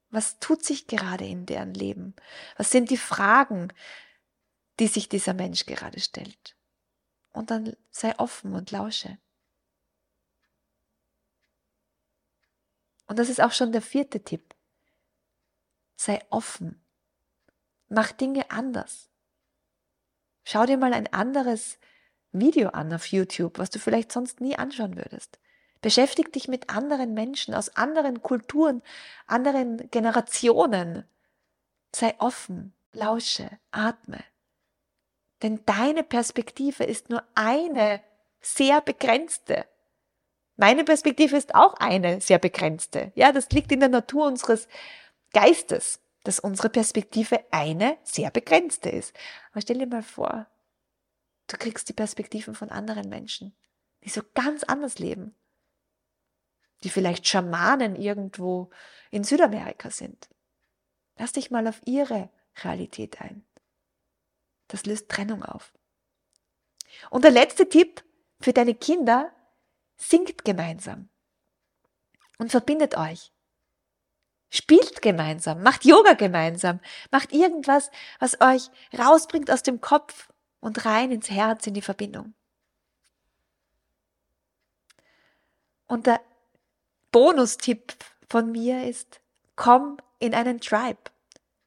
Was 0.10 0.40
tut 0.40 0.64
sich 0.64 0.88
gerade 0.88 1.26
in 1.26 1.46
deren 1.46 1.74
Leben? 1.74 2.16
Was 2.58 2.70
sind 2.70 2.90
die 2.90 2.98
Fragen, 2.98 3.72
die 4.80 4.88
sich 4.88 5.08
dieser 5.08 5.34
Mensch 5.34 5.66
gerade 5.66 6.00
stellt? 6.00 6.56
Und 7.32 7.52
dann 7.52 7.76
sei 7.90 8.18
offen 8.20 8.54
und 8.54 8.72
lausche. 8.72 9.18
Und 13.08 13.20
das 13.20 13.30
ist 13.30 13.42
auch 13.42 13.52
schon 13.52 13.72
der 13.72 13.82
vierte 13.82 14.24
Tipp. 14.24 14.56
Sei 15.96 16.22
offen 16.30 16.82
Mach 17.94 18.14
Dinge 18.14 18.50
anders. 18.50 19.10
Schau 20.46 20.66
dir 20.66 20.78
mal 20.78 20.94
ein 20.94 21.12
anderes 21.12 21.78
Video 22.32 22.70
an 22.70 22.94
auf 22.94 23.08
YouTube, 23.08 23.60
was 23.60 23.70
du 23.70 23.80
vielleicht 23.80 24.14
sonst 24.14 24.40
nie 24.40 24.58
anschauen 24.58 24.96
würdest. 24.96 25.40
Beschäftig 25.82 26.32
dich 26.32 26.48
mit 26.48 26.70
anderen 26.70 27.14
Menschen 27.14 27.54
aus 27.54 27.76
anderen 27.76 28.22
Kulturen, 28.22 28.82
anderen 29.28 29.90
Generationen. 29.92 31.04
Sei 31.94 32.16
offen, 32.20 32.74
lausche, 32.94 33.50
atme. 33.72 34.24
Denn 35.42 35.62
deine 35.66 36.04
Perspektive 36.04 36.84
ist 36.84 37.10
nur 37.10 37.24
eine 37.36 38.02
sehr 38.40 38.82
begrenzte. 38.82 39.66
Meine 40.56 40.84
Perspektive 40.84 41.38
ist 41.38 41.56
auch 41.56 41.74
eine 41.76 42.22
sehr 42.22 42.40
begrenzte. 42.40 43.12
Ja, 43.16 43.32
das 43.32 43.50
liegt 43.50 43.72
in 43.72 43.80
der 43.80 43.90
Natur 43.90 44.28
unseres 44.28 44.68
Geistes 45.34 46.02
dass 46.24 46.40
unsere 46.40 46.70
Perspektive 46.70 47.44
eine 47.52 47.98
sehr 48.04 48.32
begrenzte 48.32 48.90
ist. 48.90 49.16
Aber 49.52 49.62
stell 49.62 49.80
dir 49.80 49.88
mal 49.88 50.04
vor, 50.04 50.48
du 51.48 51.58
kriegst 51.58 51.90
die 51.90 51.94
Perspektiven 51.94 52.56
von 52.56 52.70
anderen 52.70 53.10
Menschen, 53.10 53.56
die 54.04 54.10
so 54.10 54.22
ganz 54.34 54.64
anders 54.64 55.00
leben, 55.00 55.36
die 56.84 56.90
vielleicht 56.90 57.28
Schamanen 57.28 57.96
irgendwo 57.96 58.70
in 59.10 59.24
Südamerika 59.24 59.90
sind. 59.90 60.30
Lass 61.18 61.34
dich 61.34 61.52
mal 61.52 61.68
auf 61.68 61.82
ihre 61.86 62.30
Realität 62.64 63.22
ein. 63.22 63.46
Das 64.72 64.86
löst 64.86 65.10
Trennung 65.10 65.44
auf. 65.44 65.74
Und 67.10 67.26
der 67.26 67.32
letzte 67.32 67.68
Tipp 67.68 68.04
für 68.40 68.54
deine 68.54 68.74
Kinder, 68.74 69.32
singt 69.98 70.44
gemeinsam 70.46 71.10
und 72.38 72.52
verbindet 72.52 72.98
euch. 72.98 73.32
Spielt 74.50 75.02
gemeinsam, 75.02 75.62
macht 75.62 75.86
Yoga 75.86 76.14
gemeinsam, 76.14 76.80
macht 77.12 77.34
irgendwas, 77.34 77.92
was 78.20 78.40
euch 78.42 78.70
rausbringt 78.98 79.52
aus 79.52 79.62
dem 79.62 79.80
Kopf 79.80 80.30
und 80.60 80.86
rein 80.86 81.12
ins 81.12 81.30
Herz, 81.30 81.68
in 81.68 81.74
die 81.74 81.82
Verbindung. 81.82 82.34
Und 85.88 86.08
der 86.08 86.22
Bonustipp 87.12 87.94
von 88.30 88.52
mir 88.52 88.88
ist, 88.88 89.20
komm 89.56 89.98
in 90.20 90.34
einen 90.34 90.62
Tribe. 90.62 91.12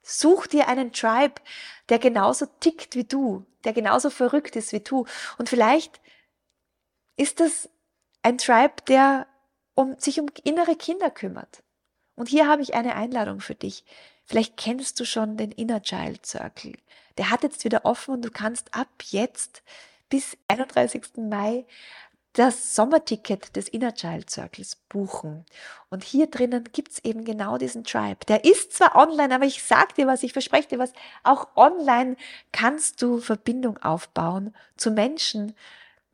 Such 0.05 0.47
dir 0.47 0.69
einen 0.69 0.93
Tribe, 0.93 1.41
der 1.89 1.99
genauso 1.99 2.47
tickt 2.61 2.95
wie 2.95 3.05
du, 3.05 3.47
der 3.65 3.73
genauso 3.73 4.11
verrückt 4.11 4.55
ist 4.55 4.73
wie 4.73 4.81
du. 4.81 5.07
Und 5.39 5.49
vielleicht 5.49 6.01
ist 7.17 7.41
das 7.41 7.71
ein 8.23 8.37
Tribe, 8.39 8.75
der 8.87 9.27
um, 9.75 9.99
sich 9.99 10.21
um 10.21 10.27
innere 10.45 10.77
Kinder 10.77 11.11
kümmert. 11.11 11.63
Und 12.17 12.29
hier 12.29 12.47
habe 12.47 12.63
ich 12.63 12.75
eine 12.75 12.95
Einladung 12.95 13.41
für 13.41 13.55
dich. 13.55 13.85
Vielleicht 14.25 14.57
kennst 14.57 15.01
du 15.01 15.05
schon 15.05 15.37
den 15.37 15.53
Inner 15.53 15.83
Child 15.83 16.25
Circle. 16.25 16.75
Der 17.17 17.31
hat 17.31 17.43
jetzt 17.43 17.65
wieder 17.65 17.85
offen 17.85 18.15
und 18.15 18.23
du 18.23 18.31
kannst 18.31 18.75
ab 18.75 18.89
jetzt 19.11 19.63
bis 20.11 20.37
31. 20.49 21.17
Mai 21.17 21.67
das 22.35 22.75
Sommerticket 22.75 23.57
des 23.57 23.69
Inner 23.69 23.95
Child 23.95 24.29
Circles 24.29 24.77
buchen. 24.89 25.47
Und 25.89 26.05
hier 26.05 26.27
drinnen 26.27 26.69
gibt's 26.73 26.99
eben 26.99 27.25
genau 27.25 27.59
diesen 27.59 27.85
Tribe. 27.85 28.27
Der 28.29 28.45
ist 28.45 28.73
zwar 28.73 28.97
online, 28.97 29.35
aber 29.35 29.45
ich 29.45 29.63
sag 29.63 29.95
dir 29.95 30.07
was, 30.07 30.23
ich 30.23 30.33
verspreche 30.33 30.69
dir 30.69 30.79
was, 30.79 30.93
auch 31.23 31.49
online 31.57 32.17
kannst 32.53 33.01
du 33.01 33.19
Verbindung 33.19 33.79
aufbauen 33.79 34.55
zu 34.77 34.91
Menschen, 34.91 35.55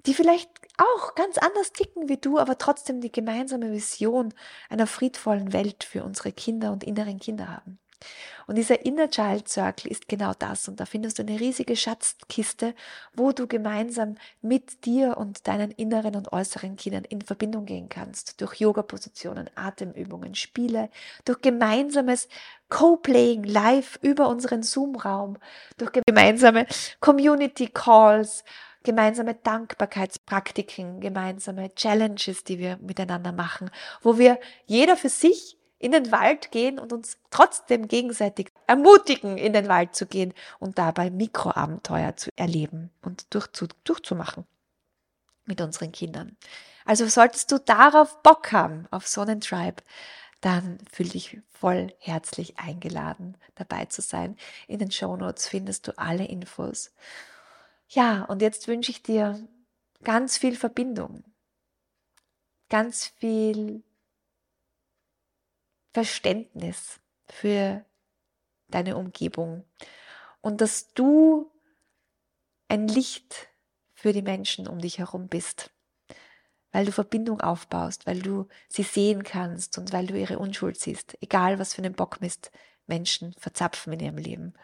die 0.06 0.14
vielleicht 0.14 0.50
auch 0.76 1.14
ganz 1.14 1.38
anders 1.38 1.72
ticken 1.72 2.08
wie 2.08 2.18
du, 2.18 2.38
aber 2.38 2.58
trotzdem 2.58 3.00
die 3.00 3.12
gemeinsame 3.12 3.72
Vision 3.72 4.34
einer 4.68 4.86
friedvollen 4.86 5.52
Welt 5.52 5.84
für 5.84 6.04
unsere 6.04 6.32
Kinder 6.32 6.72
und 6.72 6.84
inneren 6.84 7.18
Kinder 7.18 7.48
haben. 7.48 7.78
Und 8.46 8.56
dieser 8.56 8.84
Inner 8.84 9.08
Child 9.08 9.48
Circle 9.48 9.90
ist 9.90 10.08
genau 10.08 10.32
das. 10.38 10.66
Und 10.68 10.80
da 10.80 10.86
findest 10.86 11.18
du 11.18 11.22
eine 11.22 11.38
riesige 11.38 11.76
Schatzkiste, 11.76 12.74
wo 13.14 13.32
du 13.32 13.46
gemeinsam 13.46 14.16
mit 14.42 14.84
dir 14.84 15.16
und 15.18 15.46
deinen 15.46 15.70
inneren 15.70 16.16
und 16.16 16.32
äußeren 16.32 16.76
Kindern 16.76 17.04
in 17.04 17.22
Verbindung 17.22 17.64
gehen 17.64 17.88
kannst. 17.88 18.40
Durch 18.40 18.54
Yoga-Positionen, 18.54 19.50
Atemübungen, 19.54 20.34
Spiele, 20.34 20.90
durch 21.24 21.40
gemeinsames 21.40 22.28
Co-Playing 22.68 23.44
live 23.44 23.98
über 24.02 24.28
unseren 24.28 24.62
Zoom-Raum, 24.62 25.36
durch 25.76 25.92
gemeinsame 25.92 26.66
Community 27.00 27.68
Calls, 27.68 28.44
gemeinsame 28.82 29.34
Dankbarkeitspraktiken, 29.34 31.00
gemeinsame 31.00 31.74
Challenges, 31.74 32.44
die 32.44 32.58
wir 32.58 32.78
miteinander 32.78 33.32
machen, 33.32 33.70
wo 34.02 34.18
wir 34.18 34.38
jeder 34.66 34.96
für 34.96 35.08
sich 35.08 35.59
in 35.80 35.92
den 35.92 36.12
Wald 36.12 36.52
gehen 36.52 36.78
und 36.78 36.92
uns 36.92 37.18
trotzdem 37.30 37.88
gegenseitig 37.88 38.52
ermutigen, 38.66 39.38
in 39.38 39.54
den 39.54 39.66
Wald 39.66 39.96
zu 39.96 40.06
gehen 40.06 40.34
und 40.60 40.78
dabei 40.78 41.10
Mikroabenteuer 41.10 42.16
zu 42.16 42.30
erleben 42.36 42.90
und 43.02 43.34
durchzu, 43.34 43.66
durchzumachen 43.82 44.46
mit 45.46 45.60
unseren 45.60 45.90
Kindern. 45.90 46.36
Also 46.84 47.08
solltest 47.08 47.50
du 47.50 47.58
darauf 47.58 48.22
Bock 48.22 48.52
haben, 48.52 48.86
auf 48.90 49.08
so 49.08 49.22
einen 49.22 49.40
Tribe, 49.40 49.82
dann 50.42 50.78
fühl 50.92 51.08
dich 51.08 51.38
voll 51.48 51.94
herzlich 51.98 52.58
eingeladen, 52.58 53.36
dabei 53.54 53.86
zu 53.86 54.02
sein. 54.02 54.36
In 54.68 54.78
den 54.78 54.90
Show 54.90 55.16
Notes 55.16 55.48
findest 55.48 55.88
du 55.88 55.98
alle 55.98 56.26
Infos. 56.26 56.92
Ja, 57.88 58.24
und 58.24 58.42
jetzt 58.42 58.68
wünsche 58.68 58.90
ich 58.90 59.02
dir 59.02 59.40
ganz 60.04 60.36
viel 60.36 60.56
Verbindung, 60.56 61.24
ganz 62.68 63.06
viel 63.06 63.82
Verständnis 65.92 67.00
für 67.28 67.84
deine 68.68 68.96
Umgebung 68.96 69.64
und 70.40 70.60
dass 70.60 70.92
du 70.94 71.50
ein 72.68 72.88
Licht 72.88 73.48
für 73.92 74.12
die 74.12 74.22
Menschen 74.22 74.66
um 74.66 74.78
dich 74.78 74.98
herum 74.98 75.28
bist, 75.28 75.70
weil 76.72 76.86
du 76.86 76.92
Verbindung 76.92 77.40
aufbaust, 77.40 78.06
weil 78.06 78.20
du 78.20 78.46
sie 78.68 78.84
sehen 78.84 79.24
kannst 79.24 79.76
und 79.76 79.92
weil 79.92 80.06
du 80.06 80.18
ihre 80.18 80.38
Unschuld 80.38 80.78
siehst, 80.78 81.18
egal 81.20 81.58
was 81.58 81.74
für 81.74 81.82
einen 81.82 81.94
Bockmist 81.94 82.50
Menschen 82.86 83.34
verzapfen 83.34 83.92
in 83.92 84.00
ihrem 84.00 84.18
Leben. 84.18 84.54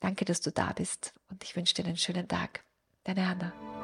Danke, 0.00 0.24
dass 0.24 0.40
du 0.40 0.52
da 0.52 0.72
bist 0.72 1.12
und 1.28 1.42
ich 1.42 1.56
wünsche 1.56 1.74
dir 1.74 1.84
einen 1.84 1.96
schönen 1.96 2.28
Tag. 2.28 2.64
Deine 3.04 3.28
Hanna. 3.28 3.77